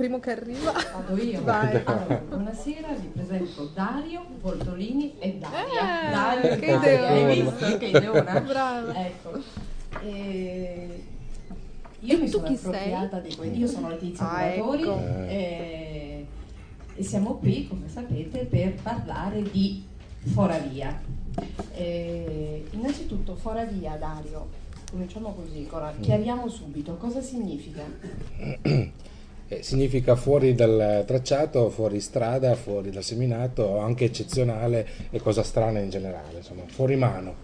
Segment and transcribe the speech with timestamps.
[0.00, 0.72] primo che arriva.
[0.72, 1.42] Vado io.
[1.44, 1.82] Vai.
[1.84, 6.08] Allora, buonasera, vi presento Dario, Voltolini e Daria.
[6.08, 7.06] Eh, Dario e che Daria.
[7.08, 8.40] Hai visto che ideona?
[8.40, 8.94] Brava.
[9.04, 9.38] Ecco.
[10.02, 11.04] E
[12.00, 14.98] io mi tu sono chi appropriata di que- Io sono Letizia Ah, Curatori ecco.
[15.28, 16.26] e,
[16.94, 19.84] e siamo qui, come sapete, per parlare di
[20.32, 20.98] Foravia.
[21.74, 24.48] E, innanzitutto, Foravia, Dario,
[24.90, 27.82] cominciamo così, ora, chiariamo subito cosa significa.
[29.52, 35.80] Eh, significa fuori dal tracciato, fuori strada, fuori dal seminato, anche eccezionale e cosa strana
[35.80, 37.34] in generale, insomma, fuori mano.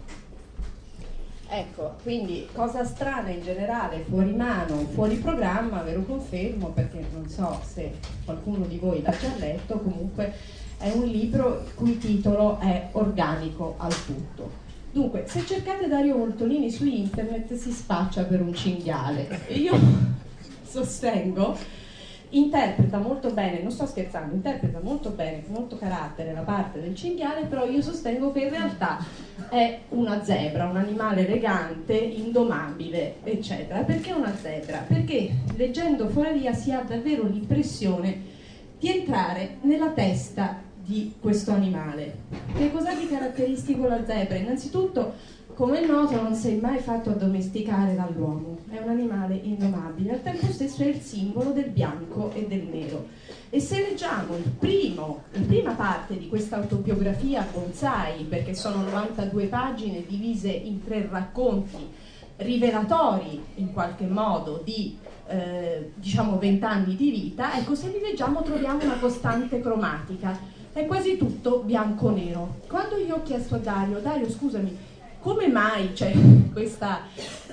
[1.49, 7.27] Ecco, quindi cosa strana in generale, fuori mano, fuori programma, ve lo confermo perché non
[7.27, 10.31] so se qualcuno di voi l'ha già letto, comunque
[10.77, 14.49] è un libro il cui titolo è Organico al tutto.
[14.93, 19.77] Dunque, se cercate Dario Moltolini su internet si spaccia per un cinghiale io
[20.65, 21.85] sostengo
[22.29, 26.95] interpreta molto bene, non sto scherzando, interpreta molto bene, con molto carattere la parte del
[26.95, 29.03] cinghiale, però io sostengo che in realtà
[29.49, 33.81] è una zebra, un animale elegante, indomabile, eccetera.
[33.81, 34.83] Perché una zebra?
[34.87, 38.35] Perché leggendo Foravia si ha davvero l'impressione
[38.77, 42.15] di entrare nella testa di questo animale.
[42.55, 44.37] Che cos'ha di caratteristico la zebra?
[44.37, 45.13] Innanzitutto
[45.57, 50.21] come è noto non si è mai fatto addomesticare dall'uomo, è un animale indomabile, al
[50.21, 53.07] tempo stesso è il simbolo del bianco e del nero.
[53.49, 59.45] E se leggiamo il primo, la prima parte di questa autobiografia bonsai, perché sono 92
[59.47, 61.89] pagine divise in tre racconti
[62.35, 64.95] rivelatori in qualche modo di
[65.25, 70.37] eh, diciamo vent'anni di vita, ecco se li leggiamo troviamo una costante cromatica,
[70.71, 72.57] è quasi tutto bianco-nero.
[72.67, 74.86] Quando io ho chiesto a Dario, Dario scusami,
[75.19, 76.13] come mai c'è
[76.53, 77.01] questa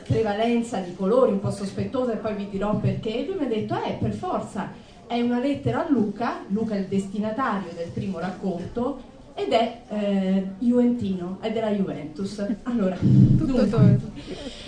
[0.07, 3.75] prevalenza di colori un po' sospettosa e poi vi dirò perché, lui mi ha detto,
[3.83, 4.73] eh, per forza,
[5.07, 10.47] è una lettera a Luca, Luca è il destinatario del primo racconto, ed è eh,
[10.61, 12.47] Juventino, è della Juventus.
[12.63, 13.99] Allora, dunque,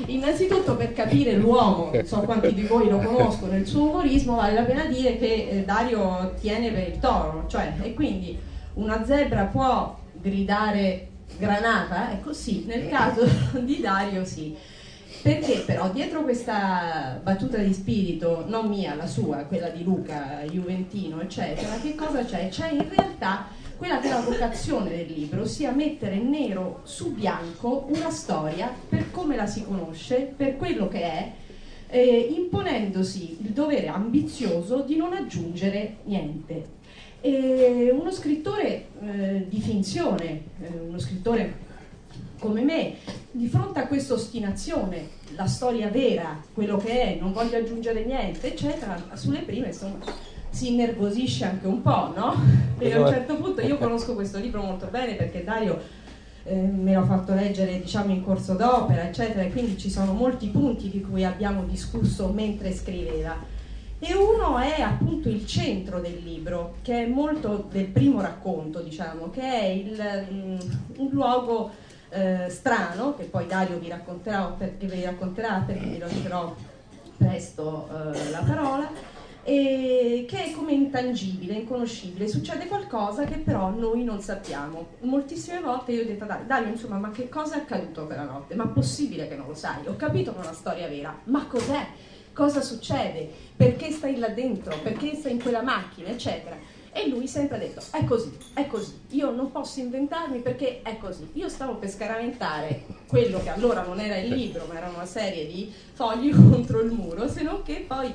[0.07, 4.55] innanzitutto per capire l'uomo, non so quanti di voi lo conoscono, il suo umorismo, vale
[4.55, 8.37] la pena dire che eh, Dario tiene per il toro, cioè, e quindi
[8.75, 12.13] una zebra può gridare granata?
[12.13, 13.27] Ecco sì, nel caso
[13.61, 14.55] di Dario sì.
[15.23, 21.21] Perché però dietro questa battuta di spirito, non mia, la sua, quella di Luca, Juventino,
[21.21, 22.49] eccetera, che cosa c'è?
[22.49, 27.87] C'è in realtà quella che è la vocazione del libro, ossia mettere nero su bianco
[27.89, 31.33] una storia per come la si conosce, per quello che è,
[31.89, 36.75] eh, imponendosi il dovere ambizioso di non aggiungere niente.
[37.27, 41.65] E uno scrittore eh, di finzione, eh, uno scrittore
[42.39, 42.95] come me,
[43.33, 48.53] di fronte a questa ostinazione, la storia vera, quello che è, non voglio aggiungere niente,
[48.53, 49.97] eccetera, sulle prime insomma
[50.51, 52.35] si innervosisce anche un po', no?
[52.79, 55.81] E a un certo punto io conosco questo libro molto bene perché Dario
[56.45, 60.47] eh, me l'ha fatto leggere diciamo in corso d'opera, eccetera, e quindi ci sono molti
[60.47, 63.55] punti di cui abbiamo discusso mentre scriveva.
[63.99, 69.31] E uno è appunto il centro del libro, che è molto del primo racconto, diciamo,
[69.31, 70.59] che è il, mm,
[70.99, 71.71] un luogo
[72.11, 76.55] eh, strano, che poi Dario vi racconterà, perché vi racconterà perché vi lascerò
[77.17, 78.91] presto eh, la parola,
[79.43, 84.89] e che è come intangibile, inconoscibile, succede qualcosa che però noi non sappiamo.
[85.03, 88.25] Moltissime volte io ho detto a Dario, Dario, insomma, ma che cosa è accaduto quella
[88.25, 88.55] notte?
[88.57, 89.87] Ma possibile che non lo sai?
[89.87, 91.87] Ho capito che è una storia vera, ma cos'è?
[92.37, 93.31] Cosa succede?
[93.57, 94.77] Perché stai là dentro?
[94.83, 96.11] Perché stai in quella macchina?
[96.11, 96.55] Eccetera.
[96.93, 100.99] E lui sempre ha detto, è così, è così, io non posso inventarmi perché è
[100.99, 101.31] così.
[101.33, 105.47] Io stavo per scaramentare quello che allora non era il libro, ma era una serie
[105.47, 108.13] di fogli contro il muro, se non che poi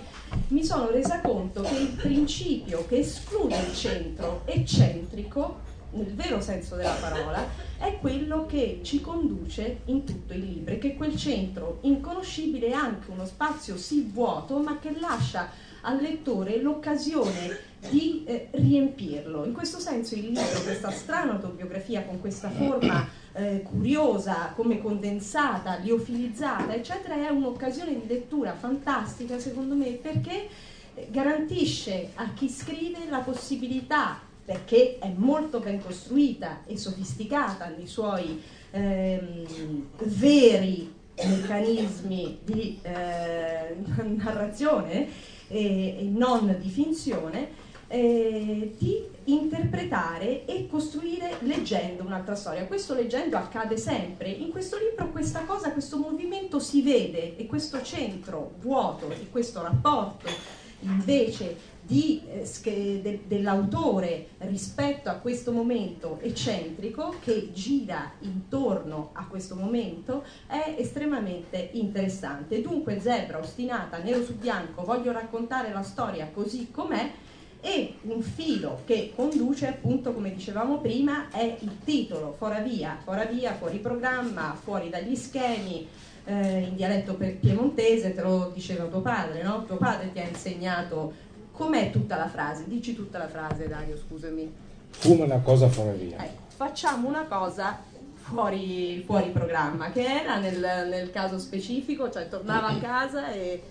[0.50, 5.62] mi sono resa conto che il principio che esclude il centro eccentrico,
[5.92, 7.46] nel vero senso della parola,
[7.78, 12.74] è quello che ci conduce in tutto il libro, e che quel centro inconoscibile è
[12.74, 15.50] anche uno spazio sì vuoto, ma che lascia
[15.82, 19.46] al lettore l'occasione di eh, riempirlo.
[19.46, 25.78] In questo senso il libro, questa strana autobiografia con questa forma eh, curiosa, come condensata,
[25.78, 30.48] liofilizzata, eccetera, è un'occasione di lettura fantastica secondo me perché
[30.94, 37.88] eh, garantisce a chi scrive la possibilità, perché è molto ben costruita e sofisticata nei
[37.88, 38.42] suoi
[38.72, 45.08] ehm, veri meccanismi di eh, narrazione
[45.48, 52.66] e, e non di finzione, eh, di interpretare e costruire leggendo un'altra storia.
[52.66, 54.30] Questo leggendo accade sempre.
[54.30, 59.62] In questo libro questa cosa, questo movimento si vede e questo centro vuoto e questo
[59.62, 61.56] rapporto invece
[61.92, 70.24] di, eh, de, dell'autore rispetto a questo momento eccentrico che gira intorno a questo momento
[70.48, 72.62] è estremamente interessante.
[72.62, 77.12] Dunque Zebra ostinata, nero su bianco, voglio raccontare la storia così com'è
[77.60, 83.78] e un filo che conduce appunto come dicevamo prima è il titolo, fora via, fuori
[83.80, 85.86] programma, fuori dagli schemi,
[86.24, 89.66] eh, in dialetto piemontese, te lo diceva tuo padre, no?
[89.66, 91.30] Tuo padre ti ha insegnato
[91.62, 94.52] com'è tutta la frase, dici tutta la frase Dario, scusami.
[94.90, 96.24] Fuma una cosa fuori via.
[96.24, 97.80] Ecco, facciamo una cosa
[98.16, 103.62] fuori, fuori programma, che era nel, nel caso specifico, cioè tornava a casa e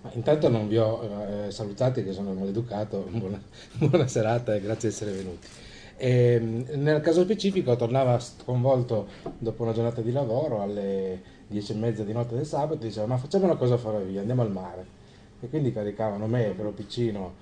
[0.00, 3.42] ma intanto non vi ho eh, salutati che sono maleducato, buona,
[3.72, 5.48] buona serata e grazie di essere venuti.
[5.96, 11.74] E, ehm, nel caso specifico tornava sconvolto dopo una giornata di lavoro alle dieci e
[11.74, 14.52] mezza di notte del sabato e diceva ma facciamo una cosa fuori via, andiamo al
[14.52, 14.97] mare.
[15.40, 17.32] E quindi caricavano me che ero piccino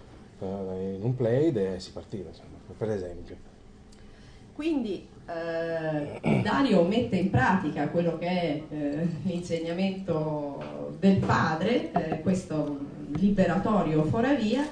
[0.41, 3.37] eh, in un plaid e si partiva, insomma, per esempio.
[4.55, 10.63] Quindi eh, Dario mette in pratica quello che è eh, l'insegnamento
[10.99, 12.79] del padre, eh, questo
[13.17, 14.67] liberatorio fora via,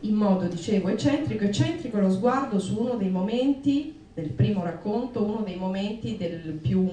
[0.00, 1.44] in modo, dicevo, eccentrico.
[1.44, 6.88] Eccentrico lo sguardo su uno dei momenti del primo racconto, uno dei momenti del più,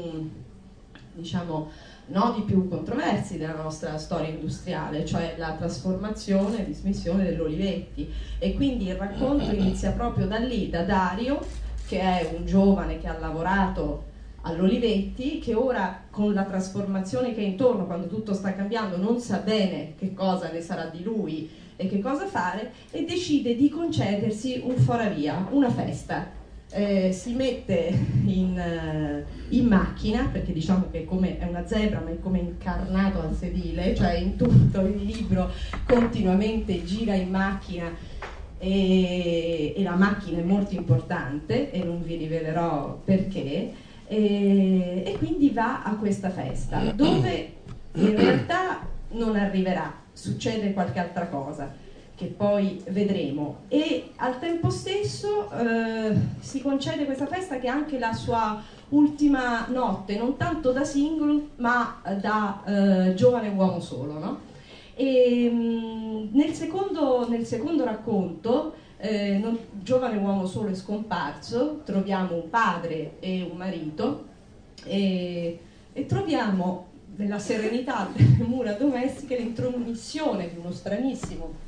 [1.14, 1.70] diciamo,
[2.08, 8.12] nodi più controversi della nostra storia industriale, cioè la trasformazione e dismissione dell'Olivetti.
[8.40, 11.40] E quindi il racconto inizia proprio da lì, da Dario,
[11.88, 14.06] che è un giovane che ha lavorato
[14.42, 19.38] all'Olivetti, che ora con la trasformazione che è intorno, quando tutto sta cambiando, non sa
[19.38, 24.62] bene che cosa ne sarà di lui e che cosa fare, e decide di concedersi
[24.64, 26.46] un foravia, una festa.
[26.70, 32.10] Eh, si mette in, uh, in, macchina, perché diciamo che come, è una zebra, ma
[32.10, 35.50] è come incarnato al sedile, cioè in tutto il libro
[35.86, 37.90] continuamente gira in macchina
[38.58, 43.72] e, e, la macchina è molto importante e non vi rivelerò perché
[44.08, 47.54] e, e quindi va a questa festa dove
[47.94, 51.86] in realtà non arriverà, succede qualche altra cosa
[52.18, 58.00] che poi vedremo e al tempo stesso eh, si concede questa festa che è anche
[58.00, 58.60] la sua
[58.90, 64.14] ultima notte, non tanto da single ma da eh, giovane uomo solo.
[64.18, 64.40] No?
[64.96, 72.34] E, mh, nel, secondo, nel, secondo, racconto, eh, non, giovane uomo solo è scomparso, troviamo
[72.34, 74.26] un padre e un marito
[74.86, 75.60] e,
[75.94, 76.86] e troviamo
[77.18, 81.66] nella serenità delle mura domestiche l'intromissione di uno stranissimo,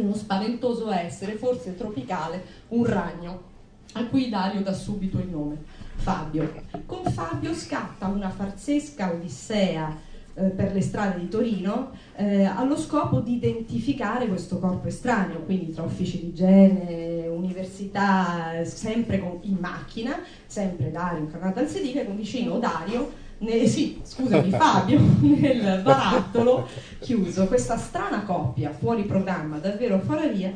[0.00, 3.50] uno spaventoso essere, forse tropicale, un ragno,
[3.94, 5.58] a cui Dario dà subito il nome,
[5.96, 6.50] Fabio.
[6.86, 9.94] Con Fabio scatta una farsesca odissea
[10.34, 15.72] eh, per le strade di Torino eh, allo scopo di identificare questo corpo estraneo, quindi
[15.72, 22.16] tra uffici di igiene, università, sempre con, in macchina, sempre Dario incarnato al sedile, con
[22.16, 26.68] vicino Dario ne, sì, scusami, Fabio, nel barattolo
[26.98, 27.46] chiuso.
[27.46, 30.52] Questa strana coppia, fuori programma, davvero fuori via,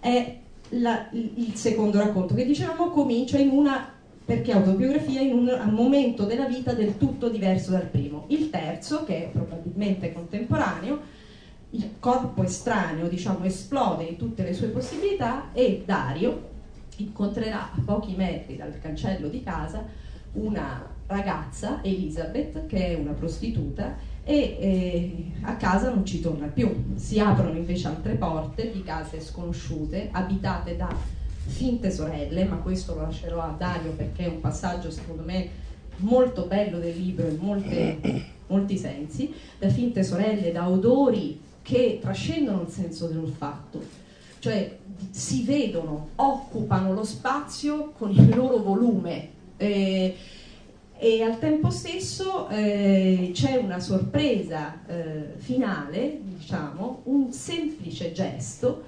[0.00, 0.38] è
[0.70, 3.92] la, il secondo racconto che dicevamo comincia in una
[4.24, 8.24] perché autobiografia in un, un, momento della vita del tutto diverso dal primo.
[8.28, 10.98] Il terzo, che è probabilmente contemporaneo,
[11.70, 16.52] il corpo estraneo, diciamo, esplode in tutte le sue possibilità e Dario
[16.96, 19.84] incontrerà a pochi metri dal cancello di casa
[20.34, 26.94] una ragazza, Elizabeth, che è una prostituta e eh, a casa non ci torna più.
[26.96, 30.88] Si aprono invece altre porte di case sconosciute, abitate da
[31.46, 35.62] finte sorelle, ma questo lo lascerò a Dario perché è un passaggio secondo me
[35.96, 38.00] molto bello del libro in molte,
[38.48, 43.82] molti sensi, da finte sorelle, da odori che trascendono il senso dell'olfatto,
[44.38, 44.78] cioè
[45.10, 50.14] si vedono, occupano lo spazio con il loro volume eh,
[51.04, 58.84] e al tempo stesso eh, c'è una sorpresa eh, finale, diciamo, un semplice gesto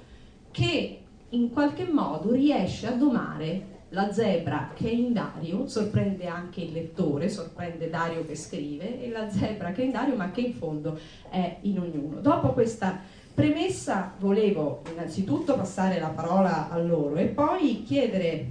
[0.50, 6.62] che in qualche modo riesce a domare la zebra che è in Dario, sorprende anche
[6.62, 10.40] il lettore, sorprende Dario che scrive, e la zebra che è in Dario ma che
[10.40, 12.20] in fondo è in ognuno.
[12.20, 12.99] Dopo questa
[13.35, 18.46] premessa volevo innanzitutto passare la parola a loro e poi chiedere,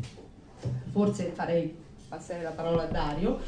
[0.92, 1.84] forse farei
[2.16, 3.40] passare la parola a Dario,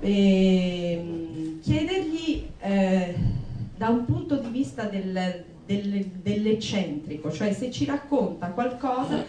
[0.00, 3.14] e chiedergli eh,
[3.76, 9.26] da un punto di vista del, del, dell'eccentrico, cioè se ci racconta qualcosa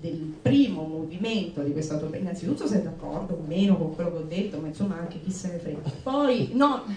[0.00, 2.18] del primo movimento di questa utopia.
[2.18, 5.48] Innanzitutto sei d'accordo o meno con quello che ho detto, ma insomma anche chi se
[5.48, 5.80] ne frega.
[6.02, 6.84] Poi no.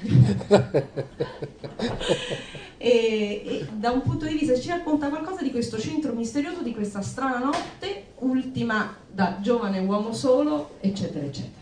[2.78, 6.74] e, e, da un punto di vista ci racconta qualcosa di questo centro misterioso, di
[6.74, 11.62] questa strana notte, ultima da giovane uomo solo, eccetera, eccetera.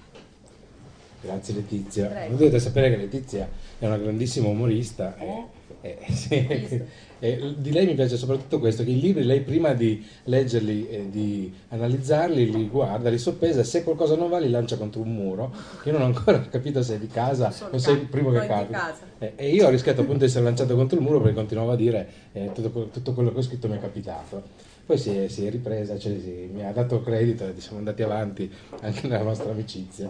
[1.22, 2.08] Grazie Letizia.
[2.08, 2.36] Prego.
[2.36, 5.16] Dovete sapere che Letizia è una grandissima umorista.
[5.20, 5.60] Oh.
[5.82, 6.82] Eh, eh, sì.
[7.20, 11.10] eh, di lei mi piace soprattutto questo, che i libri lei prima di leggerli e
[11.10, 15.52] di analizzarli li guarda, li soppesa, se qualcosa non va li lancia contro un muro,
[15.84, 18.46] io non ho ancora capito se è di casa o se è il primo che
[18.46, 18.96] capita.
[19.18, 21.76] Eh, e io ho rischiato appunto di essere lanciato contro il muro perché continuavo a
[21.76, 24.70] dire eh, tutto, tutto, quello che ho scritto mi è capitato.
[24.92, 28.04] Poi si è, si è ripresa, cioè, si, mi ha dato credito e siamo andati
[28.04, 30.10] avanti anche nella nostra amicizia.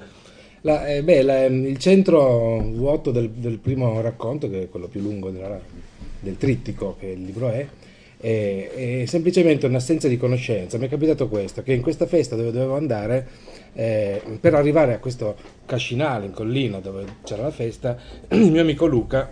[0.61, 5.01] La, eh, beh, la, il centro vuoto del, del, primo racconto, che è quello più
[5.01, 5.59] lungo della,
[6.19, 7.67] del trittico che il libro è,
[8.17, 10.79] è, è, semplicemente un'assenza di conoscenza.
[10.79, 13.27] Mi è capitato questo, che in questa festa dove dovevo andare,
[13.73, 17.95] eh, per arrivare a questo cascinale in collina dove c'era la festa,
[18.29, 19.29] il mio amico Luca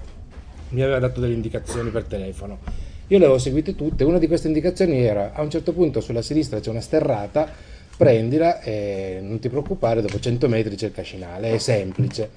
[0.69, 2.88] mi aveva dato delle indicazioni per telefono.
[3.11, 6.21] Io le avevo seguite tutte, una di queste indicazioni era a un certo punto sulla
[6.21, 7.49] sinistra c'è una sterrata
[7.97, 12.29] prendila e non ti preoccupare, dopo 100 metri c'è il cascinale, è semplice.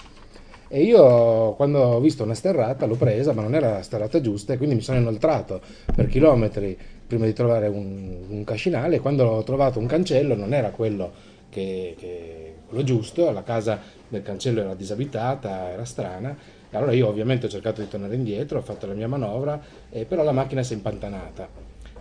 [0.69, 4.55] E io quando ho visto una sterrata l'ho presa, ma non era la sterrata giusta
[4.55, 5.61] e quindi mi sono inoltrato
[5.95, 6.75] per chilometri
[7.07, 11.13] prima di trovare un, un cascinale quando ho trovato un cancello non era quello,
[11.51, 16.35] che, che, quello giusto, la casa del cancello era disabitata, era strana.
[16.73, 19.61] Allora io ovviamente ho cercato di tornare indietro, ho fatto la mia manovra,
[19.91, 21.49] eh, però la macchina si è impantanata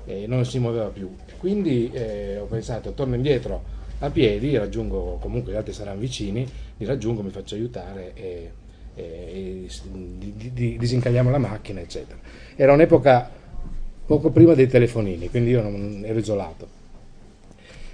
[0.06, 1.14] e non si muoveva più.
[1.38, 6.48] Quindi eh, ho pensato, torno indietro a piedi, raggiungo, comunque gli altri saranno vicini,
[6.78, 8.52] li raggiungo, mi faccio aiutare e,
[8.96, 12.18] e, e di, disincagliamo la macchina, eccetera.
[12.56, 13.30] Era un'epoca
[14.06, 16.80] poco prima dei telefonini, quindi io non ero isolato.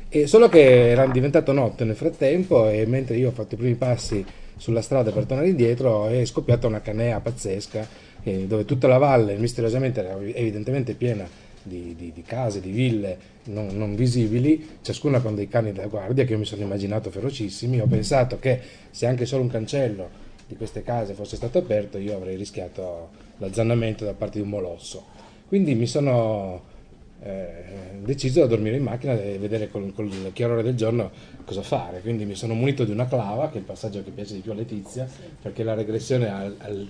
[0.09, 3.75] E solo che era diventato notte nel frattempo e mentre io ho fatto i primi
[3.75, 4.25] passi
[4.57, 7.87] sulla strada per tornare indietro è scoppiata una canea pazzesca
[8.23, 11.27] eh, dove tutta la valle misteriosamente era evidentemente piena
[11.63, 16.23] di, di, di case, di ville non, non, visibili, ciascuna con dei cani da guardia
[16.23, 17.79] che io mi sono immaginato ferocissimi.
[17.79, 18.59] Ho pensato che
[18.89, 24.05] se anche solo un cancello di queste case fosse stato aperto, io avrei rischiato l'azzannamento
[24.05, 25.05] da parte di un molosso.
[25.47, 26.75] Quindi mi sono
[27.21, 31.11] eh, deciso da dormire in macchina e vedere con il chiarore del giorno
[31.45, 32.01] cosa fare.
[32.01, 34.51] Quindi mi sono munito di una clava, che è il passaggio che piace di più
[34.51, 35.07] a Letizia,
[35.41, 36.89] perché la regressione al, al,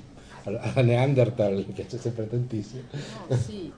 [0.73, 2.81] al, Neanderthal piace sempre tantissimo.
[3.27, 3.71] No, sì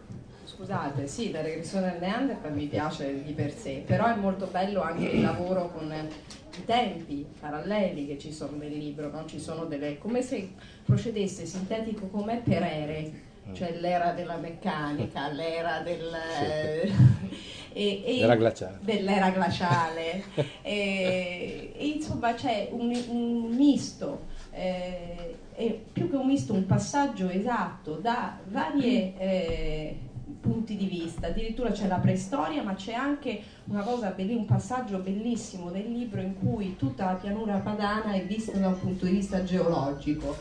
[0.60, 4.82] scusate, sì, la regressione al Neanderthal mi piace di per sé, però è molto bello
[4.82, 9.25] anche il lavoro con i tempi paralleli che ci sono nel libro, no?
[9.25, 10.50] ci sono delle, come se
[10.84, 16.13] procedesse sintetico come per ere, cioè l'era della meccanica, l'era del,
[17.74, 20.24] e, e l'era glaciale, dell'era glaciale.
[20.62, 25.36] E, e, insomma c'è un, un misto, eh,
[25.91, 29.13] più che un misto, un passaggio esatto da varie...
[29.18, 30.00] Eh,
[30.39, 35.70] punti di vista, addirittura c'è la preistoria, ma c'è anche una cosa, un passaggio bellissimo
[35.70, 39.44] del libro in cui tutta la pianura padana è vista da un punto di vista
[39.44, 40.36] geologico.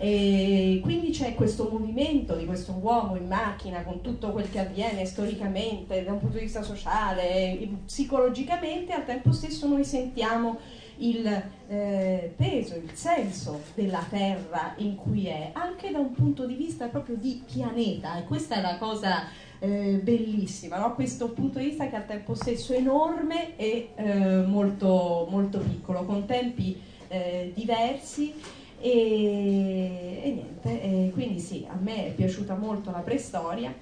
[0.00, 5.04] E quindi c'è questo movimento di questo uomo in macchina con tutto quel che avviene
[5.04, 10.58] storicamente, da un punto di vista sociale, psicologicamente, al tempo stesso noi sentiamo
[10.98, 11.26] il
[11.68, 16.86] eh, peso, il senso della Terra in cui è, anche da un punto di vista
[16.86, 18.18] proprio di pianeta.
[18.18, 19.24] E questa è la cosa
[19.58, 20.94] eh, bellissima, no?
[20.94, 26.04] questo punto di vista che al tempo stesso è enorme e eh, molto, molto piccolo,
[26.04, 28.34] con tempi eh, diversi.
[28.80, 33.74] E, e niente, quindi sì, a me è piaciuta molto la preistoria,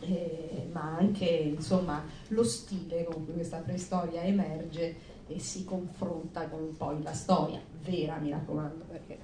[0.00, 4.94] eh, ma anche insomma, lo stile con cui questa preistoria emerge
[5.28, 8.84] e si confronta con poi la storia vera, mi raccomando.
[8.90, 9.18] Perché...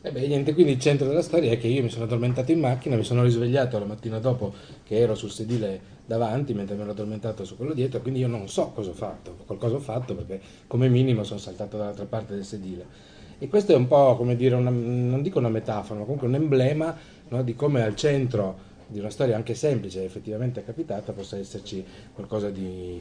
[0.00, 2.60] E beh, niente, quindi il centro della storia è che io mi sono addormentato in
[2.60, 4.52] macchina, mi sono risvegliato la mattina dopo
[4.84, 8.48] che ero sul sedile davanti mentre mi ero addormentato su quello dietro, quindi io non
[8.48, 12.44] so cosa ho fatto, qualcosa ho fatto perché come minimo sono saltato dall'altra parte del
[12.44, 13.16] sedile.
[13.38, 16.34] E questo è un po' come dire, una, non dico una metafora, ma comunque un
[16.34, 16.96] emblema
[17.28, 22.50] no, di come al centro di una storia anche semplice, effettivamente capitata, possa esserci qualcosa
[22.50, 23.00] di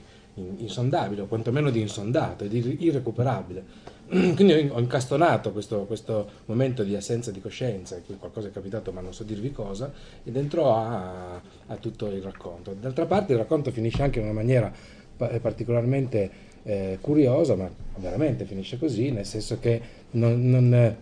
[0.58, 3.86] insondabile, o quantomeno di insondato di irrecuperabile.
[4.08, 8.92] Quindi ho incastonato questo, questo, momento di assenza di coscienza, in cui qualcosa è capitato
[8.92, 9.92] ma non so dirvi cosa,
[10.24, 12.76] e dentro a, a tutto il racconto.
[12.80, 14.72] D'altra parte il racconto finisce anche in una maniera
[15.18, 16.30] particolarmente
[16.68, 19.82] eh, curiosa, ma veramente finisce così, nel senso che
[20.12, 20.50] non...
[20.50, 20.96] non eh,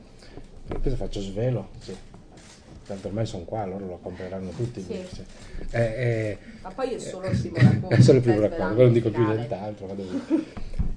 [0.82, 1.70] cosa faccio svelo?
[1.80, 1.96] Sì.
[2.86, 4.82] tanto ormai sono qua, loro lo compreranno tutti.
[4.82, 4.94] Sì.
[4.94, 5.26] Cioè,
[5.72, 7.90] è, è, Ma poi è solo il primo racconto.
[7.90, 9.96] è solo il primo racconto, non dico più nient'altro.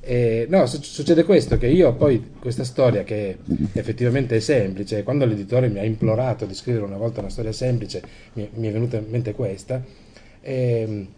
[0.01, 3.39] Eh, no, su- succede questo, che io poi questa storia che
[3.73, 8.03] effettivamente è semplice, quando l'editore mi ha implorato di scrivere una volta una storia semplice,
[8.35, 9.83] mi, mi è venuta in mente questa,
[10.43, 11.09] ehm,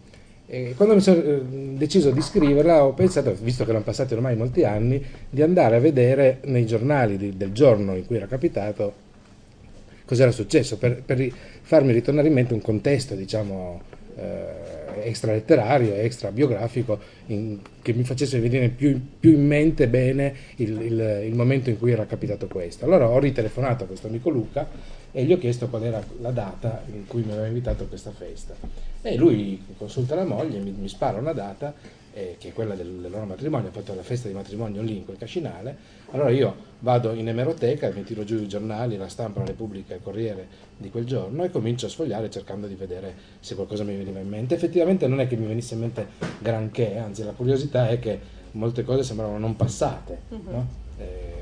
[0.53, 1.41] e quando mi sono eh,
[1.77, 5.79] deciso di scriverla ho pensato, visto che erano passati ormai molti anni, di andare a
[5.79, 8.93] vedere nei giornali di- del giorno in cui era capitato
[10.03, 11.25] cos'era successo, per, per
[11.61, 13.81] farmi ritornare in mente un contesto, diciamo,
[14.17, 20.33] eh, extra letterario, extra biografico, in- che mi facesse venire più, più in mente bene
[20.57, 22.83] il, il- il momento in cui era capitato questo.
[22.83, 24.67] Allora ho ritelefonato a questo amico Luca
[25.11, 28.11] e gli ho chiesto qual era la data in cui mi aveva invitato a questa
[28.11, 28.55] festa.
[29.01, 31.73] E lui consulta la moglie, mi, mi spara una data,
[32.13, 34.97] eh, che è quella del, del loro matrimonio, ha fatto la festa di matrimonio lì
[34.97, 35.75] in quel cascinale.
[36.11, 40.01] Allora io vado in emeroteca, mi tiro giù i giornali, la stampa, la Repubblica, il
[40.01, 44.19] Corriere di quel giorno e comincio a sfogliare cercando di vedere se qualcosa mi veniva
[44.19, 44.55] in mente.
[44.55, 46.07] Effettivamente non è che mi venisse in mente
[46.39, 48.19] granché, anzi la curiosità è che
[48.51, 50.21] molte cose sembravano non passate.
[50.29, 50.67] no?
[50.97, 51.40] Eh,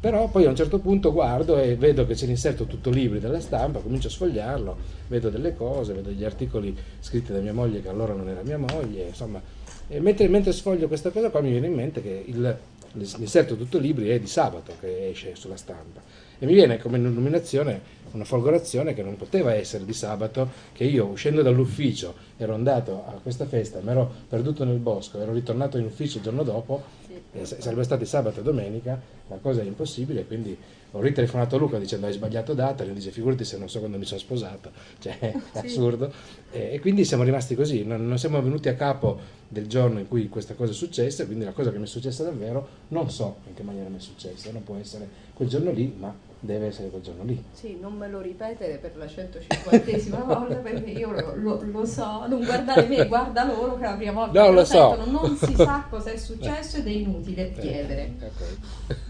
[0.00, 3.40] però poi a un certo punto guardo e vedo che c'è l'inserto tutto libri della
[3.40, 4.76] stampa, comincio a sfogliarlo,
[5.08, 8.58] vedo delle cose, vedo degli articoli scritti da mia moglie che allora non era mia
[8.58, 9.40] moglie, insomma,
[9.88, 12.58] e mentre, mentre sfoglio questa cosa qua mi viene in mente che il-
[12.92, 16.00] l'inserto tutto libri è di sabato che esce sulla stampa
[16.38, 21.06] e mi viene come illuminazione una folgorazione che non poteva essere di sabato, che io
[21.06, 25.84] uscendo dall'ufficio ero andato a questa festa, mi ero perduto nel bosco, ero ritornato in
[25.84, 26.97] ufficio il giorno dopo.
[27.32, 30.56] Eh, sarebbe stato sabato e domenica, la cosa è impossibile, quindi
[30.92, 33.98] ho ritelefonato a Luca dicendo hai sbagliato data, lui dice figurati se non so quando
[33.98, 36.12] mi sono sposato, cioè è assurdo,
[36.50, 40.08] e, e quindi siamo rimasti così, non, non siamo venuti a capo del giorno in
[40.08, 43.36] cui questa cosa è successa, quindi la cosa che mi è successa davvero non so
[43.46, 46.88] in che maniera mi è successa, non può essere quel giorno lì, ma deve essere
[46.88, 47.42] quel giorno lì.
[47.52, 52.26] Sì, non me lo ripetere per la 150esima volta perché io lo, lo- lo so,
[52.26, 54.96] non guardare me, guarda loro che la prima volta No, che lo so.
[54.96, 58.12] sentono, non si sa cosa è successo ed è inutile chiedere.
[58.20, 58.96] Eh, ok.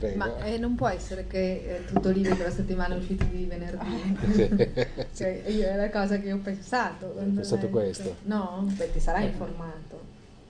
[0.00, 0.16] Prego.
[0.16, 1.38] Ma eh, non può essere che
[1.76, 4.16] eh, tutto libro per la settimana è uscito di venerdì.
[4.32, 4.76] Sì.
[5.14, 7.06] Cioè, io- è la cosa che ho pensato.
[7.08, 8.16] quando pensato questo?
[8.22, 10.00] No, beh, ti sarai informato.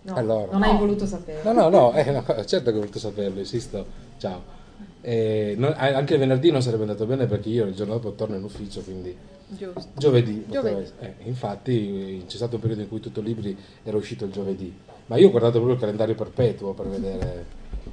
[0.02, 0.52] No, Allora.
[0.52, 1.42] non hai voluto sapere.
[1.42, 3.84] No, no, no, eh, no, certo che ho voluto saperlo, insisto.
[4.18, 4.58] Ciao.
[5.02, 8.42] A- anche il venerdì non sarebbe andato bene perché io il giorno dopo torno in
[8.42, 9.16] ufficio, quindi
[9.48, 9.88] Giusto.
[9.96, 10.44] giovedì.
[10.48, 10.90] Giovedì.
[11.00, 15.16] eh, infatti c'è stato un periodo in cui tutto libri era uscito il giovedì, ma
[15.16, 17.46] io ho guardato proprio il calendario perpetuo per vedere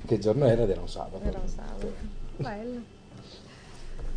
[0.06, 1.24] che giorno era ed era un sabato.
[1.24, 1.94] Era un sabato.
[2.38, 2.96] Bello.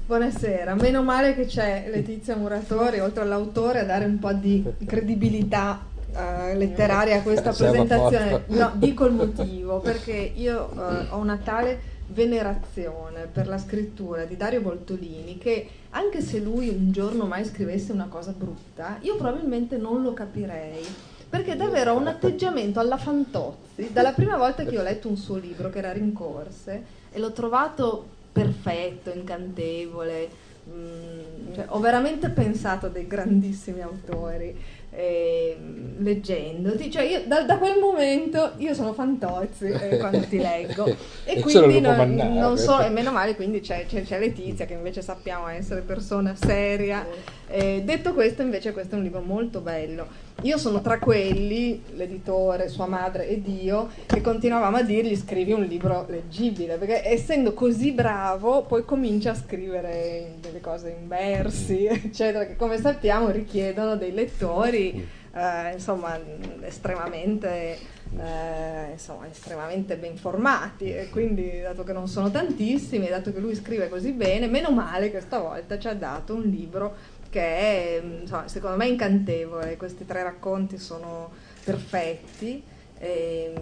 [0.06, 5.86] Buonasera, meno male che c'è Letizia Muratori, oltre all'autore, a dare un po' di credibilità
[6.12, 8.42] eh, letteraria a questa presentazione.
[8.48, 11.78] No, dico il motivo, perché io eh, ho una tale
[12.12, 17.92] venerazione per la scrittura di Dario Voltolini che anche se lui un giorno mai scrivesse
[17.92, 20.84] una cosa brutta, io probabilmente non lo capirei.
[21.28, 23.92] Perché davvero ha un atteggiamento alla Fantozzi.
[23.92, 28.04] Dalla prima volta che ho letto un suo libro, che era Rincorse, e l'ho trovato
[28.32, 30.28] perfetto, incantevole.
[30.68, 34.56] mm, cioè, ho veramente pensato a dei grandissimi autori
[34.92, 35.56] eh,
[35.98, 36.90] leggendoti.
[36.90, 40.84] Cioè, io, da, da quel momento io sono Fantozzi eh, quando ti leggo.
[41.30, 42.30] E E quindi non, mannare.
[42.40, 46.34] non so, e meno male, quindi c'è, c'è- c'è Letizia che invece sappiamo essere persona
[46.34, 47.06] seria.
[47.48, 50.06] Eh, detto questo, invece, questo è un libro molto bello.
[50.42, 55.62] Io sono tra quelli, l'editore, sua madre ed io, che continuavamo a dirgli scrivi un
[55.62, 62.46] libro leggibile, perché essendo così bravo poi comincia a scrivere delle cose in versi, eccetera,
[62.46, 66.18] che come sappiamo richiedono dei lettori eh, insomma
[66.62, 67.78] estremamente
[68.18, 73.38] eh, insomma, estremamente ben formati e quindi dato che non sono tantissimi e dato che
[73.38, 78.02] lui scrive così bene meno male che stavolta ci ha dato un libro che è
[78.02, 79.76] insomma, secondo me incantevole.
[79.76, 81.30] Questi tre racconti sono
[81.62, 82.62] perfetti
[83.00, 83.54] Ehm,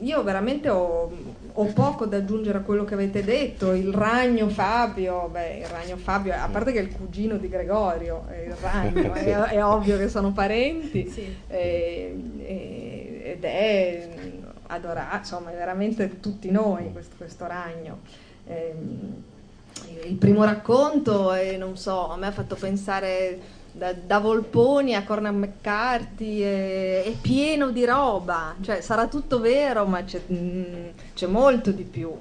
[0.00, 1.10] io veramente ho,
[1.52, 3.72] ho poco da aggiungere a quello che avete detto.
[3.72, 8.24] Il ragno Fabio, beh, il ragno Fabio, a parte che è il cugino di Gregorio,
[8.28, 11.36] è il ragno, è, è ovvio che sono parenti, Sì.
[11.48, 14.08] eh, eh, ed è
[14.68, 17.98] adorato, insomma, è veramente tutti noi questo, questo ragno.
[18.46, 19.22] Ehm,
[20.04, 23.38] il primo racconto, eh, non so, a me ha fatto pensare
[23.78, 29.86] da, da Volponi a Cornel McCarthy, eh, è pieno di roba, cioè sarà tutto vero,
[29.86, 32.12] ma c'è, mm, c'è molto di più.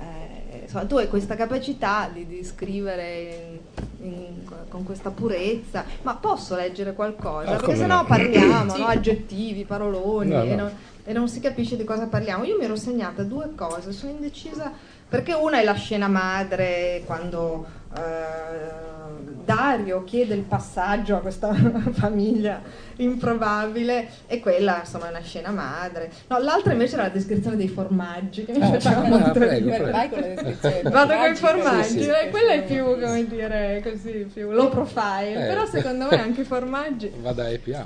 [0.00, 3.60] Eh, insomma, tu hai questa capacità di, di scrivere
[4.00, 7.50] in- in- con questa purezza, ma posso leggere qualcosa?
[7.50, 8.04] Ah, Perché sennò no.
[8.06, 8.78] parliamo, Sì.
[8.80, 8.86] no?
[8.86, 10.56] aggettivi, paroloni, No, e no.
[10.56, 10.72] non-
[11.04, 12.44] e non si capisce di cosa parliamo.
[12.44, 14.72] Io mi ero segnata due cose, sono indecisa
[15.10, 17.66] Perché una è la scena madre quando
[17.96, 18.99] eh,
[19.44, 21.52] Dario chiede il passaggio a questa
[21.92, 22.60] famiglia
[22.96, 26.10] improbabile e quella insomma è una scena madre.
[26.28, 29.54] No, l'altra invece era la descrizione dei formaggi che mi Ah, faceva ah, molto prego,
[29.54, 29.76] ridere.
[29.76, 29.90] prego.
[29.90, 30.90] Vai con le descrizioni.
[30.90, 32.08] Vado con i Formaggi, sì, sì.
[32.10, 35.46] eh, quella è più come dire così, più low profile, Eh.
[35.48, 37.12] però secondo me anche i formaggi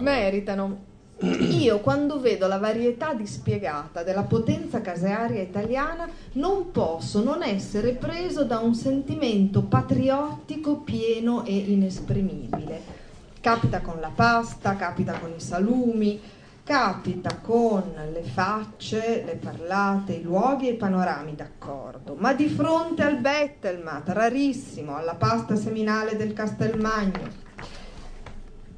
[0.01, 0.92] meritano.
[1.20, 8.44] Io quando vedo la varietà dispiegata della potenza casearia italiana non posso non essere preso
[8.44, 13.03] da un sentimento patriottico pieno e inesprimibile.
[13.40, 16.20] Capita con la pasta, capita con i salumi,
[16.64, 23.03] capita con le facce, le parlate, i luoghi e i panorami d'accordo, ma di fronte
[23.03, 27.42] al Bettelmat, rarissimo, alla pasta seminale del Castelmagno,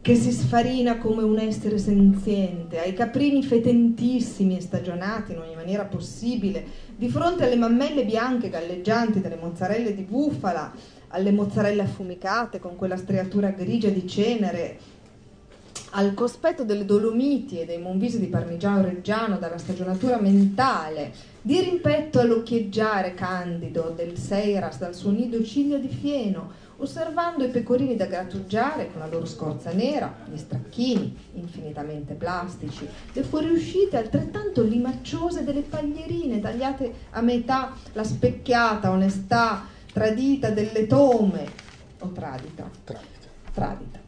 [0.06, 5.84] che si sfarina come un essere senziente, ai caprini fetentissimi e stagionati in ogni maniera
[5.84, 6.64] possibile,
[6.94, 10.72] di fronte alle mammelle bianche galleggianti delle mozzarelle di bufala,
[11.08, 14.78] alle mozzarelle affumicate con quella striatura grigia di cenere,
[15.90, 22.20] al cospetto delle Dolomiti e dei Monvisi di Parmigiano Reggiano dalla stagionatura mentale, di rimpetto
[22.20, 28.90] all'occhieggiare candido del Seiras dal suo nido ciglia di fieno, osservando i pecorini da grattugiare
[28.90, 36.40] con la loro scorza nera, gli stracchini infinitamente plastici, le fuoriuscite altrettanto limacciose delle paglierine
[36.40, 41.48] tagliate a metà, la specchiata onestà tradita delle tome,
[42.00, 43.28] o tradita, Tramite.
[43.52, 44.04] tradita.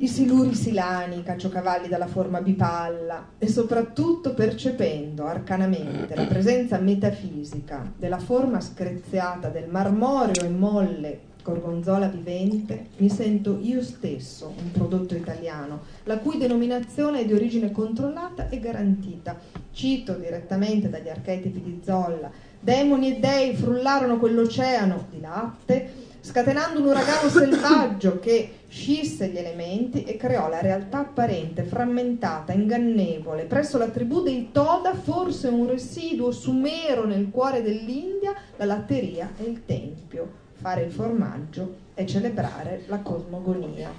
[0.00, 8.20] I siluri silani, caciocavalli dalla forma bipalla e soprattutto percependo arcanamente la presenza metafisica della
[8.20, 15.80] forma screziata del marmoreo e molle gorgonzola vivente, mi sento io stesso un prodotto italiano,
[16.04, 19.38] la cui denominazione è di origine controllata e garantita.
[19.72, 22.30] Cito direttamente dagli archetipi di Zolla,
[22.60, 30.04] demoni e dei frullarono quell'oceano di latte scatenando un uragano selvaggio che scisse gli elementi
[30.04, 33.44] e creò la realtà apparente, frammentata, ingannevole.
[33.44, 39.44] Presso la tribù dei Toda, forse un residuo sumero nel cuore dell'India, la latteria e
[39.44, 40.46] il tempio.
[40.60, 43.90] Fare il formaggio e celebrare la cosmogonia.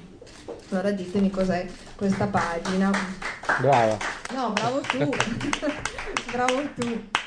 [0.69, 2.91] Allora ditemi cos'è questa pagina.
[3.61, 3.97] Brava.
[4.33, 5.09] No, bravo tu,
[6.31, 7.18] bravo tu.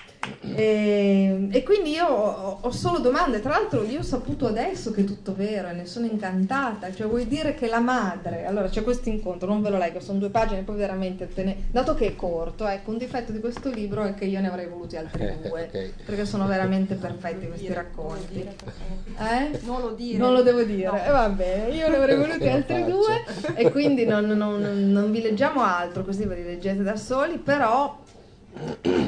[0.55, 5.01] E, e quindi io ho, ho solo domande, tra l'altro io ho saputo adesso che
[5.01, 8.83] è tutto vero e ne sono incantata, cioè vuoi dire che la madre, allora c'è
[8.83, 12.07] questo incontro, non ve lo leggo, sono due pagine, poi veramente te ne, dato che
[12.07, 15.33] è corto, ecco un difetto di questo libro è che io ne avrei voluti altri
[15.43, 16.05] due, Ok.
[16.05, 18.49] perché sono veramente perfetti questi racconti.
[19.13, 19.61] Eh?
[19.65, 20.19] Non lo dire.
[20.19, 21.05] Non lo devo dire, No.
[21.05, 25.11] e va bene, io ne avrei voluti Lo altri due e quindi non, non- non
[25.11, 27.99] vi leggiamo altro, così ve li leggete da soli, però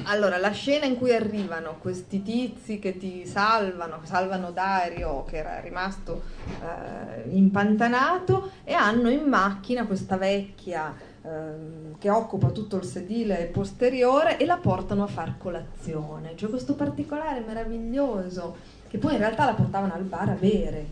[0.05, 5.61] allora la scena in cui arrivano questi tizi che ti salvano, salvano Dario che era
[5.61, 13.49] rimasto eh, impantanato e hanno in macchina questa vecchia ehm, che occupa tutto il sedile
[13.53, 18.57] posteriore e la portano a far colazione, cioè questo particolare meraviglioso
[18.89, 20.87] che poi in realtà la portavano al bar a bere.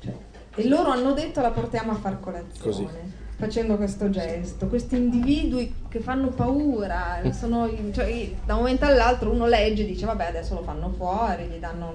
[0.00, 0.14] Cioè,
[0.54, 2.60] e loro hanno detto la portiamo a far colazione.
[2.60, 3.20] Così.
[3.42, 9.46] Facendo questo gesto, questi individui che fanno paura, sono, cioè, da un momento all'altro uno
[9.46, 11.92] legge e dice vabbè adesso lo fanno fuori, gli danno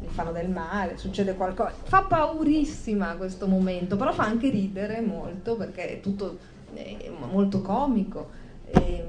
[0.00, 1.74] gli fanno del male, succede qualcosa.
[1.82, 6.38] Fa paurissima questo momento, però fa anche ridere molto perché è tutto
[6.72, 8.30] eh, molto comico.
[8.70, 9.04] E,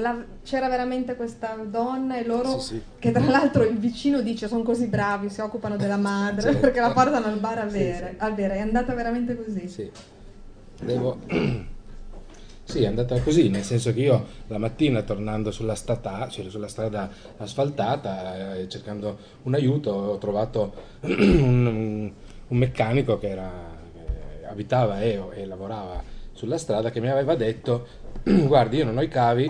[0.00, 2.82] la- c'era veramente questa donna e loro Sì, sì.
[2.98, 6.58] che tra l'altro il vicino dice sono così bravi, si occupano della madre Certo.
[6.60, 8.08] perché la portano al bar a Sì, bere.
[8.10, 8.14] sì.
[8.24, 8.54] A bere.
[8.54, 9.68] È andata veramente così.
[9.68, 9.90] Sì.
[10.82, 11.18] Devo...
[12.68, 16.66] Sì, è andata così, nel senso che io la mattina tornando sulla, stata, cioè sulla
[16.66, 20.74] strada asfaltata, eh, cercando un aiuto, ho trovato
[21.06, 22.10] un,
[22.48, 23.52] un meccanico che, era,
[23.92, 27.86] che abitava e, e lavorava sulla strada che mi aveva detto,
[28.24, 29.48] guardi io non ho i cavi,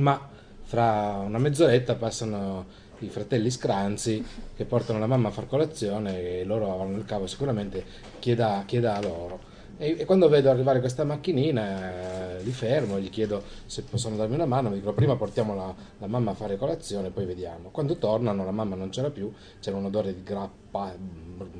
[0.00, 0.28] ma
[0.62, 6.44] fra una mezz'oretta passano i fratelli Scranzi che portano la mamma a far colazione e
[6.44, 7.84] loro avranno il cavo sicuramente,
[8.18, 9.48] chieda, chieda a loro.
[9.78, 14.34] E, e quando vedo arrivare questa macchinina eh, li fermo gli chiedo se possono darmi
[14.34, 17.70] una mano, mi dicono prima portiamo la, la mamma a fare colazione poi vediamo.
[17.70, 21.50] Quando tornano la mamma non c'era più, c'era un odore di grappa, mm,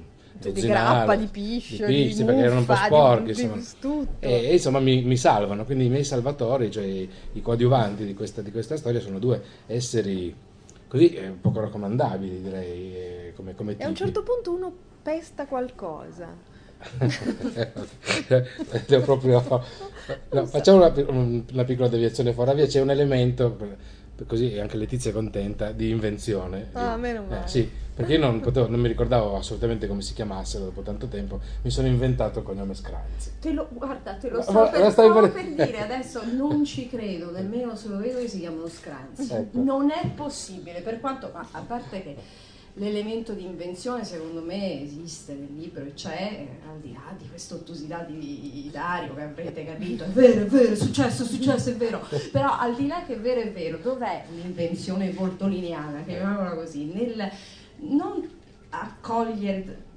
[0.40, 3.32] Di dozzinale, grappa, di piscio, di di, pisci, perché erano un po' muffa, sporchi.
[3.32, 4.06] di, insomma.
[4.20, 8.14] E, e insomma mi, mi salvano, quindi i miei salvatori, cioè i, i coadiuvanti di
[8.14, 10.34] questa, di questa storia sono due esseri
[10.88, 14.72] così eh, poco raccomandabili direi eh, come, come E a un certo punto uno
[15.02, 16.28] pesta qualcosa.
[19.04, 19.44] Proprio...
[20.30, 20.92] no, facciamo una,
[21.52, 23.56] una piccola deviazione fuori via, c'è un elemento
[24.26, 26.68] così anche Letizia è contenta, di invenzione.
[26.72, 27.48] Ah, meno Eh, male.
[27.48, 31.40] sì, perché io non, potevo- non mi ricordavo assolutamente come si chiamassero dopo tanto tempo,
[31.62, 33.32] mi sono inventato il cognome Scranzi.
[33.40, 36.88] Te lo, guarda, te lo sto ma- per, stavo per- per dire adesso, non ci
[36.88, 39.32] credo, nemmeno se lo vedo che si chiamano Scranzi.
[39.32, 39.62] Ecco.
[39.62, 42.16] Non è possibile, per quanto, ma a parte che
[42.74, 47.28] l'elemento di invenzione secondo me esiste nel libro e c'è, eh, al di là di
[47.28, 51.70] questa ottusità di Dario che avrete capito, è vero, è vero, è successo, è successo,
[51.70, 56.54] è vero, però al di là che è vero, è vero, dov'è l'invenzione voltoliniana, chiamiamola
[56.54, 57.28] così, nel
[57.80, 58.28] non
[58.70, 59.88] accogliere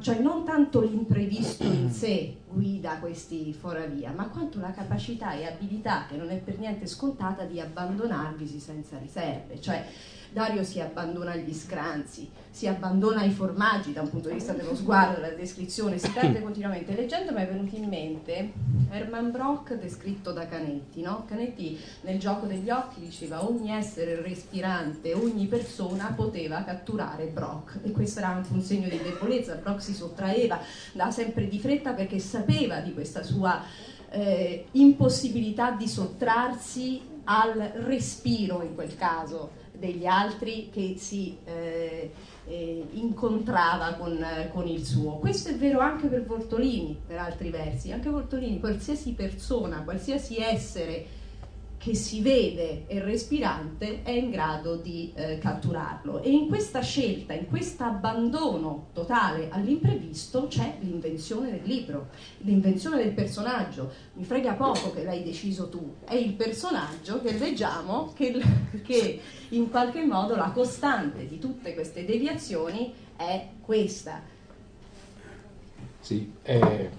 [0.00, 6.06] cioè non tanto l'imprevisto in sé guida questi foravia, ma quanto la capacità e abilità,
[6.08, 9.60] che non è per niente scontata, di abbandonarvisi senza riserve.
[9.60, 9.86] Cioè
[10.32, 14.76] Dario si abbandona agli scranzi, si abbandona ai formaggi da un punto di vista dello
[14.76, 16.94] sguardo, della descrizione, si perde continuamente.
[16.94, 18.52] Leggendo mi è venuto in mente
[18.90, 21.00] Herman Brock descritto da Canetti.
[21.02, 21.24] No?
[21.26, 27.90] Canetti nel gioco degli occhi diceva ogni essere respirante, ogni persona poteva catturare Brock e
[27.90, 29.56] questo era anche un segno di debolezza.
[29.56, 30.60] Brock si sottraeva,
[30.92, 33.62] andava sempre di fretta perché sapeva di questa sua
[34.10, 42.12] eh, impossibilità di sottrarsi al respiro in quel caso degli altri che si eh,
[42.46, 45.16] eh, incontrava con, con il suo.
[45.16, 47.90] Questo è vero anche per Voltolini, per altri versi.
[47.90, 51.18] Anche Voltolini, qualsiasi persona, qualsiasi essere
[51.80, 56.20] che si vede e respirante è in grado di eh, catturarlo.
[56.22, 62.08] E in questa scelta, in questo abbandono totale all'imprevisto c'è l'invenzione del libro,
[62.40, 63.90] l'invenzione del personaggio.
[64.12, 68.38] Mi frega poco che l'hai deciso tu, è il personaggio che leggiamo che,
[68.84, 74.20] che in qualche modo la costante di tutte queste deviazioni è questa.
[75.98, 76.90] Sì, eh,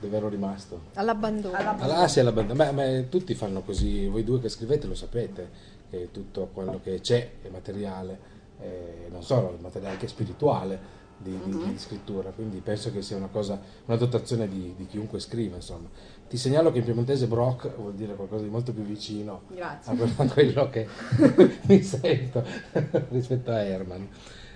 [0.00, 0.80] dove ero rimasto?
[0.94, 1.56] All'abbandono.
[1.56, 2.00] All'abbandono.
[2.00, 2.54] Ah, sì, alla banda.
[2.54, 5.50] Ma, ma tutti fanno così, voi due che scrivete lo sapete,
[5.90, 8.18] che tutto quello che c'è è materiale,
[8.60, 11.72] eh, non solo, è materiale anche spirituale di, di- Mhm.
[11.72, 15.88] di scrittura, quindi penso che sia una cosa, una dotazione di, di chiunque scriva, insomma.
[16.28, 19.92] Ti segnalo che in piemontese Brock vuol dire qualcosa di molto più vicino Grazie.
[20.16, 20.86] a quello che
[21.66, 22.42] mi sento
[23.10, 24.08] rispetto a Herman.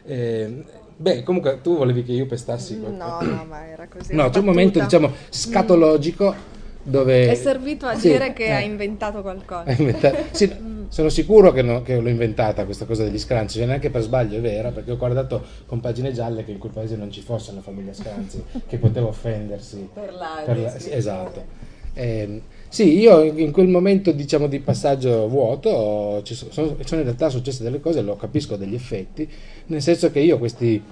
[0.07, 0.65] Eh,
[0.97, 3.31] beh, comunque tu volevi che io pestassi No, qualcosa?
[3.31, 4.15] no, ma era così.
[4.15, 6.35] No, c'è un momento, diciamo, scatologico
[6.83, 7.31] dove...
[7.31, 8.51] È servito a Sì, dire che eh.
[8.53, 9.71] ha inventato qualcosa.
[9.73, 10.53] Inventato- sì,
[10.89, 14.37] sono sicuro che, no- che l'ho inventata questa cosa degli scranzi, cioè neanche per sbaglio
[14.37, 17.51] è vera, perché ho guardato con pagine gialle che in quel paese non ci fosse
[17.53, 19.89] una famiglia Scranzi, che poteva offendersi.
[19.93, 21.63] Per la per la- sì, esatto.
[21.95, 22.43] Ehm,
[22.75, 26.51] sì, io in quel momento diciamo di passaggio vuoto sono,
[26.85, 29.29] sono in realtà successe delle cose, lo capisco degli effetti,
[29.67, 30.83] nel senso che io questi,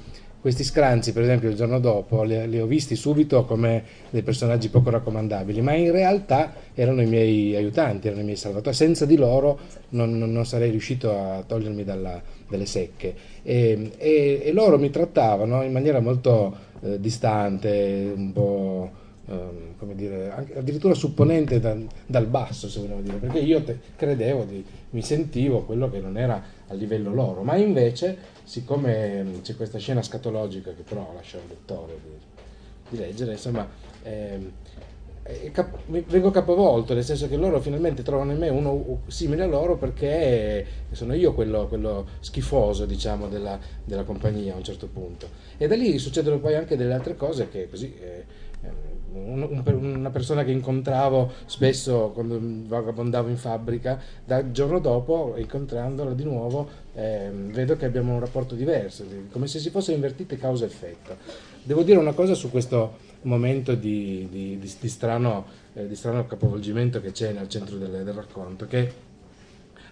[0.41, 4.69] questi scranzi, per esempio, il giorno dopo li, li ho visti subito come dei personaggi
[4.69, 8.77] poco raccomandabili, ma in realtà erano i miei aiutanti, erano i miei salvatori.
[8.77, 9.59] Senza di loro
[9.91, 13.13] non, non- non sarei riuscito a togliermi dalla- dalle secche.
[13.43, 18.91] E, e- e loro mi trattavano in maniera molto eh, distante, un po'
[19.27, 23.79] ehm, come dire, anche- addirittura supponente da- dal basso, se vogliamo dire, perché io te-
[23.97, 29.43] credevo, di- mi sentivo quello che non era a livello loro, ma invece, siccome mh,
[29.43, 32.11] c'è questa scena scatologica che però lascia al lettore di,
[32.89, 33.69] di leggere, insomma,
[34.03, 34.51] ehm,
[35.25, 39.47] eh, cap- vengo capovolto, nel senso che loro finalmente trovano in me uno simile a
[39.47, 45.29] loro perché sono io quello, quello schifoso, diciamo, della, della compagnia a un certo punto.
[45.59, 47.95] E da lì succedono poi anche delle altre cose che così...
[48.01, 48.25] eh,
[49.15, 56.13] un- un una persona che incontravo spesso quando vagabondavo in fabbrica, dal giorno dopo, incontrandola
[56.13, 60.37] di nuovo, ehm, vedo che abbiamo un rapporto diverso, di- come se si fosse invertite
[60.37, 61.17] causa-effetto.
[61.63, 65.45] Devo dire una cosa su questo momento di, di- di- di strano,
[65.75, 68.93] eh, di strano capovolgimento che c'è nel centro del, del racconto, che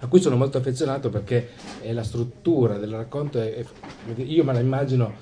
[0.00, 1.48] a cui sono molto affezionato perché
[1.90, 5.12] la struttura del racconto, è- è- io me la immagino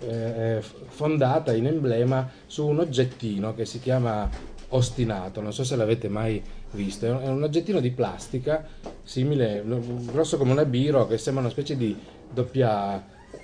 [0.00, 4.28] eh, eh, fondata in emblema su un oggettino che si chiama
[4.70, 6.42] ostinato, non so se l'avete mai
[6.72, 8.66] visto, è un, oggettino di plastica
[9.02, 9.62] simile,
[10.10, 11.96] grosso come una biro, che sembra una specie di
[12.30, 13.02] doppia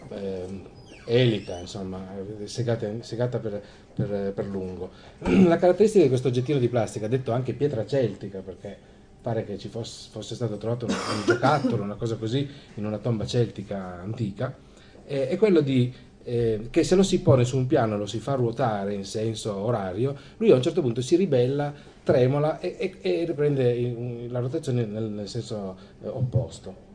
[0.08, 0.62] ehm,
[1.06, 2.06] elica, insomma,
[2.40, 3.62] eh, segata, segata per,
[3.94, 4.90] per- per lungo.
[5.46, 8.92] La caratteristica di questo oggettino di plastica, detto anche pietra celtica, perché
[9.24, 12.98] pare che ci fosse, fosse stato trovato un, un giocattolo, una cosa così, in una
[12.98, 14.54] tomba celtica antica,
[15.06, 15.90] è, è quello di,
[16.24, 19.06] eh, che se lo si pone su un piano e lo si fa ruotare in
[19.06, 24.40] senso orario, lui a un certo punto si ribella, tremola e, e- e riprende la
[24.40, 26.92] rotazione nel, nel senso eh, opposto.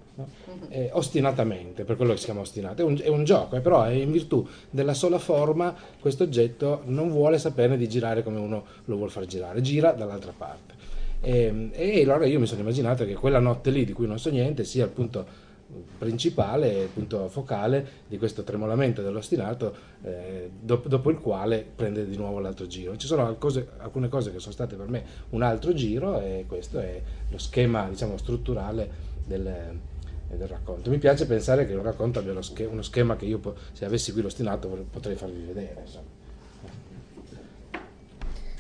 [0.68, 3.84] Eh, ostinatamente, per quello che si chiama ostinato, è un, è un gioco, eh, però
[3.84, 8.66] è in virtù della sola forma questo oggetto non vuole saperne di girare come uno
[8.86, 10.79] lo vuole far girare, gira dall'altra parte.
[11.22, 14.30] E, e allora io mi sono immaginato che quella notte lì, di cui non so
[14.30, 15.48] niente, sia il punto
[15.98, 22.18] principale, il punto focale di questo tremolamento dell'ostinato, eh, dopo, dopo, il quale prende di
[22.18, 22.98] nuovo l'altro giro.
[22.98, 26.80] Ci sono cose, alcune cose che sono state per me un altro giro e questo
[26.80, 28.90] è lo schema diciamo, strutturale
[29.26, 29.80] del,
[30.28, 30.90] del racconto.
[30.90, 33.40] Mi piace pensare che un racconto abbia uno schema che io,
[33.72, 35.82] se avessi qui l'ostinato, potrei farvi vedere.
[35.82, 36.19] Insomma.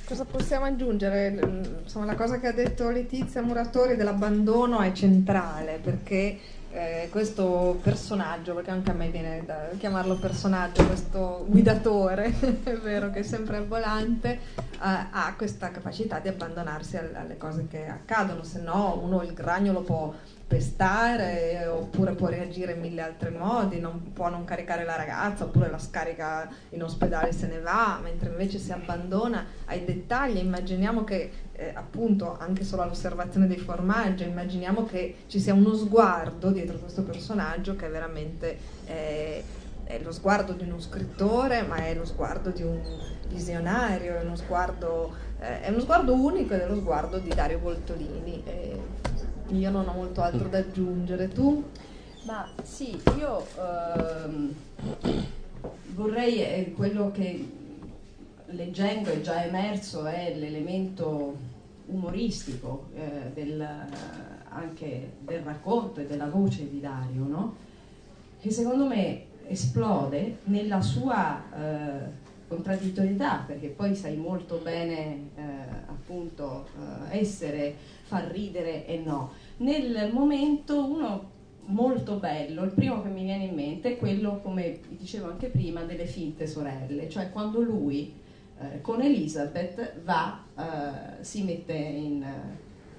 [0.09, 1.39] Cosa possiamo aggiungere?
[1.83, 6.35] Insomma, la cosa che ha detto Letizia Muratori dell'abbandono è centrale perché
[6.71, 13.09] eh, questo personaggio, perché anche a me viene da chiamarlo personaggio, questo guidatore, è vero
[13.09, 18.43] che è sempre al volante, eh, ha questa capacità di abbandonarsi alle cose che accadono,
[18.43, 20.13] se no uno il ragno lo può
[20.49, 25.69] pestare oppure può reagire in mille altri modi, non può non caricare la ragazza oppure
[25.69, 30.37] la scarica in ospedale e se ne va, mentre invece si abbandona ai dettagli.
[30.37, 36.51] Immaginiamo che eh, appunto anche solo all'osservazione dei formaggi, immaginiamo che ci sia uno sguardo
[36.51, 39.43] dietro questo personaggio che è veramente eh,
[39.83, 42.79] è lo sguardo di uno scrittore, ma è lo sguardo di un
[43.27, 47.59] visionario, è uno sguardo, eh, è uno sguardo unico ed è lo sguardo di Dario
[47.59, 48.43] Voltolini.
[49.49, 51.63] Io non ho molto altro da aggiungere, tu?
[52.25, 54.53] Ma sì, io ehm,
[55.95, 57.47] vorrei, eh, quello che
[58.45, 61.48] leggendo è già emerso è l'elemento
[61.91, 63.65] umoristico eh, del,
[64.49, 67.55] anche del racconto e della voce di Dario, no?
[68.39, 75.41] che secondo me esplode nella sua eh, contraddittorietà, perché poi sai molto bene eh,
[75.87, 76.67] appunto
[77.11, 79.31] eh, essere, far ridere e no.
[79.57, 84.79] Nel momento uno molto bello, il primo che mi viene in mente è quello, come
[84.89, 88.13] dicevo anche prima, delle finte sorelle, cioè quando lui
[88.61, 92.25] eh, con Elizabeth va, eh, si mette in,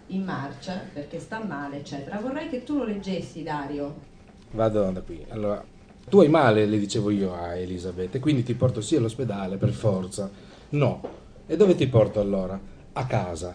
[0.07, 2.18] in, marcia perché sta male, eccetera.
[2.18, 4.09] Vorrei che tu lo leggessi, Dario.
[4.53, 5.25] Vado da qui.
[5.29, 5.62] Allora,
[6.09, 9.70] tu hai male, le dicevo io a Elisabeth, e quindi ti porto sì all'ospedale per
[9.70, 10.31] forza.
[10.70, 11.18] No.
[11.46, 12.59] E dove ti porto allora?
[12.92, 13.55] A casa.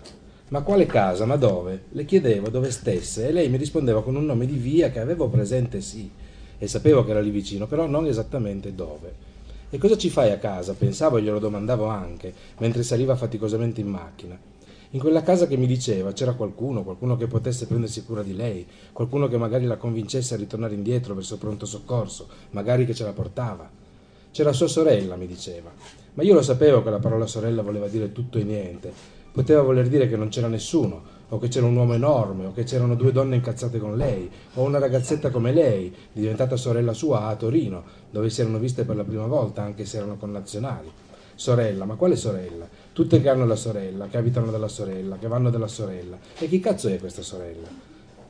[0.49, 1.25] Ma quale casa?
[1.25, 1.85] Ma dove?
[1.89, 5.27] Le chiedevo dove stesse e lei mi rispondeva con un nome di via che avevo
[5.27, 6.09] presente sì
[6.57, 9.24] e sapevo che era lì vicino, però non esattamente dove.
[9.75, 10.73] E cosa ci fai a casa?
[10.73, 14.39] Pensavo e glielo domandavo anche, mentre saliva faticosamente in macchina.
[14.91, 18.65] In quella casa che mi diceva c'era qualcuno, qualcuno che potesse prendersi cura di lei,
[18.93, 23.11] qualcuno che magari la convincesse a ritornare indietro verso pronto soccorso, magari che ce la
[23.11, 23.69] portava.
[24.31, 25.69] C'era sua sorella, mi diceva.
[26.13, 28.93] Ma io lo sapevo che la parola sorella voleva dire tutto e niente.
[29.35, 32.63] Poteva voler dire che non c'era nessuno, o che c'era un uomo enorme, o che
[32.63, 37.35] c'erano due donne incazzate con lei, o una ragazzetta come lei, diventata sorella sua a
[37.35, 40.89] Torino, dove si erano viste per la prima volta, anche se erano connazionali.
[41.35, 42.65] Sorella, ma quale sorella?
[42.93, 46.17] Tutte che hanno la sorella, che abitano dalla sorella, che vanno dalla sorella.
[46.39, 47.67] E chi cazzo è questa sorella?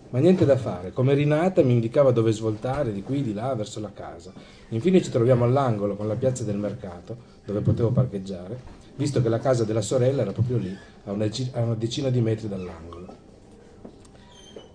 [0.09, 3.79] Ma niente da fare, come rinata mi indicava dove svoltare, di qui, di là, verso
[3.79, 4.33] la casa.
[4.69, 7.15] Infine ci troviamo all'angolo con la piazza del mercato,
[7.45, 11.61] dove potevo parcheggiare, visto che la casa della sorella era proprio lì, a una, a
[11.61, 13.23] una decina di metri dall'angolo.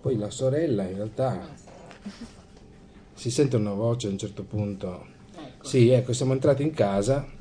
[0.01, 1.47] Poi la sorella in realtà
[3.13, 5.05] si sente una voce a un certo punto.
[5.35, 5.67] Ecco.
[5.67, 7.39] Sì, ecco, siamo entrati in casa.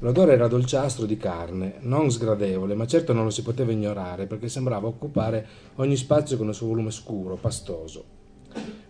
[0.00, 4.48] L'odore era dolciastro di carne, non sgradevole, ma certo non lo si poteva ignorare perché
[4.48, 8.04] sembrava occupare ogni spazio con il suo volume scuro, pastoso.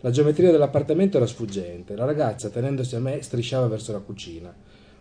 [0.01, 1.97] La geometria dell'appartamento era sfuggente.
[1.97, 4.55] La ragazza, tenendosi a me, strisciava verso la cucina.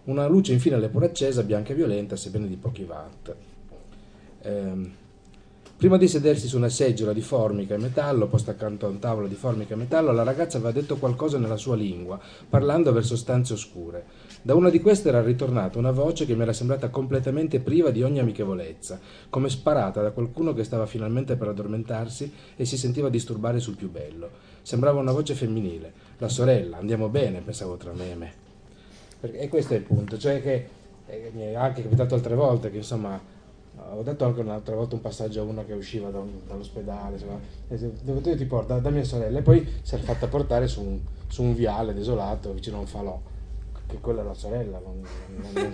[0.08, 3.36] Una luce infine l'eppure accesa, bianca e violenta, sebbene di pochi watt.
[4.44, 4.92] Ehm,
[5.76, 9.28] prima di sedersi su una seggiola di formica e metallo, posta accanto a un tavolo
[9.28, 12.18] di formica e metallo, la ragazza aveva detto qualcosa nella sua lingua,
[12.50, 14.06] parlando verso stanze oscure.
[14.42, 18.02] Da una di queste era ritornata una voce che mi era sembrata completamente priva di
[18.02, 23.60] ogni amichevolezza, come sparata da qualcuno che stava finalmente per addormentarsi e si sentiva disturbare
[23.60, 24.30] sul più bello.
[24.62, 25.92] Sembrava una voce femminile.
[26.20, 28.47] La sorella, andiamo bene, pensavo tra me e me.
[29.22, 30.68] E questo è il punto, cioè che
[31.08, 33.20] eh, mi è anche capitato altre volte che insomma
[33.90, 37.40] ho detto anche un'altra volta un passaggio a una che usciva da un, dall'ospedale, insomma,
[38.02, 41.00] dove ti porta da, da, mia sorella e poi si è fatta portare su un,
[41.28, 43.20] su un, viale desolato vicino a un falò,
[43.86, 44.80] che quella è la sorella.
[44.80, 45.74] Non, non, non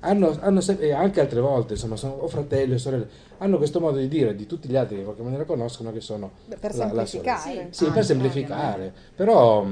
[0.00, 3.98] hanno, hanno, e anche altre volte, insomma, sono o fratelli o sorelle, hanno questo modo
[3.98, 7.06] di dire di tutti gli altri che in qualche maniera conoscono che sono per la,
[7.06, 7.54] semplificare.
[7.54, 9.66] La sì, sì ah, per semplificare, però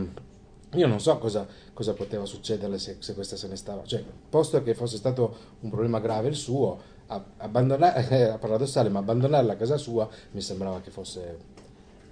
[0.73, 4.63] io non so cosa, cosa poteva succederle se, se, questa se ne stava, cioè, posto
[4.63, 9.77] che fosse stato un problema grave il suo, abbandonare, è paradossale, ma abbandonarla a casa
[9.77, 11.53] sua mi sembrava che fosse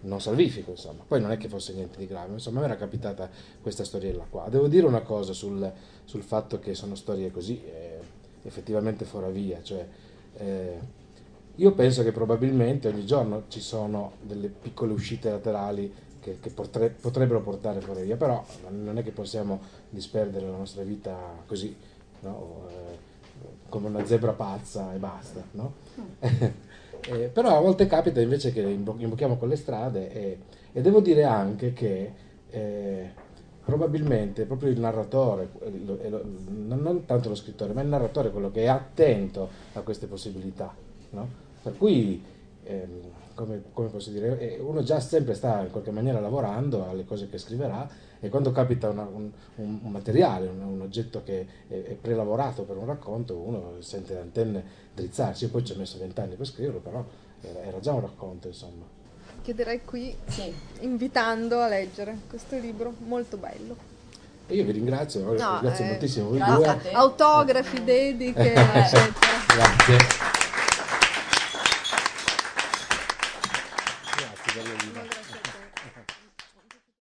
[0.03, 1.05] non salvifico, insomma.
[1.07, 3.31] Poi non è che fosse niente di grave, insomma, mi era capitata
[3.63, 4.49] questa storiella qua.
[4.49, 5.73] Devo dire una cosa sul,
[6.05, 8.01] sul fatto che sono storie così, eh,
[8.43, 9.87] effettivamente fuori via, cioè...
[10.35, 11.01] Eh,
[11.57, 15.93] io penso che probabilmente ogni giorno ci sono delle piccole uscite laterali
[16.23, 19.61] che, che potre, potrebbero portare fuori via, però non è che possiamo
[19.91, 21.17] disperdere la nostra vita
[21.47, 21.75] così,
[22.21, 22.67] no?
[22.69, 22.99] eh,
[23.69, 25.43] come una zebra pazza e basta.
[25.51, 25.73] No?
[26.21, 30.39] eh, però a volte capita invece che imbocchiamo con le strade e,
[30.73, 32.13] e devo dire anche che
[32.51, 33.11] eh,
[33.65, 35.51] probabilmente proprio il narratore,
[36.49, 40.73] non tanto lo scrittore, ma il narratore è quello che è attento a queste possibilità.
[41.11, 41.29] No?
[41.63, 42.23] Per cui,
[42.65, 43.01] ehm,
[43.35, 47.39] come, come, posso dire, uno già sempre sta in qualche maniera lavorando alle cose che
[47.39, 47.89] scriverà
[48.21, 52.63] e quando capita una, un, un, un, materiale, un, un, oggetto che è, è, prelavorato
[52.63, 54.65] per un racconto, uno sente le antenne
[54.95, 55.45] drizzarsi.
[55.45, 57.05] Io poi ci ho messo vent'anni per scriverlo, però
[57.41, 59.01] era, era già un racconto, insomma
[59.43, 60.55] chiuderei qui sì.
[60.81, 63.91] invitando a leggere questo libro molto bello.
[64.47, 66.93] E io vi ringrazio, no, ringrazio eh, moltissimo voi due.
[66.93, 69.13] Autografi, dediche, eccetera.
[69.55, 70.32] Grazie.